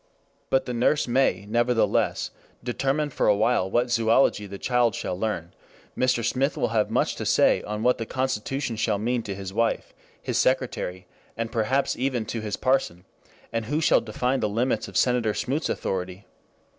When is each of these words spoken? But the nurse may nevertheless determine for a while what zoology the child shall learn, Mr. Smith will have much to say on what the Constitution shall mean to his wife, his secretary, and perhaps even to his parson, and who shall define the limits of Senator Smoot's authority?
But 0.49 0.65
the 0.65 0.73
nurse 0.73 1.07
may 1.07 1.45
nevertheless 1.47 2.31
determine 2.63 3.11
for 3.11 3.27
a 3.27 3.35
while 3.35 3.69
what 3.69 3.91
zoology 3.91 4.47
the 4.47 4.57
child 4.57 4.95
shall 4.95 5.15
learn, 5.15 5.53
Mr. 5.95 6.25
Smith 6.25 6.57
will 6.57 6.69
have 6.69 6.89
much 6.89 7.15
to 7.17 7.23
say 7.23 7.61
on 7.61 7.83
what 7.83 7.99
the 7.99 8.07
Constitution 8.07 8.75
shall 8.77 8.97
mean 8.97 9.21
to 9.21 9.35
his 9.35 9.53
wife, 9.53 9.93
his 10.19 10.39
secretary, 10.39 11.05
and 11.37 11.51
perhaps 11.51 11.95
even 11.95 12.25
to 12.25 12.41
his 12.41 12.57
parson, 12.57 13.05
and 13.53 13.65
who 13.65 13.79
shall 13.79 14.01
define 14.01 14.39
the 14.39 14.49
limits 14.49 14.87
of 14.87 14.97
Senator 14.97 15.35
Smoot's 15.35 15.69
authority? 15.69 16.25